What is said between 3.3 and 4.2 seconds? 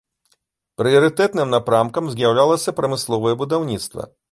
будаўніцтва.